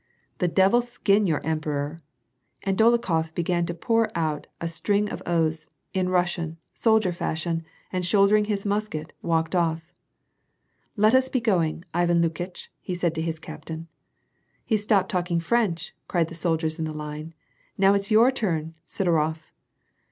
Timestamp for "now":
17.77-17.93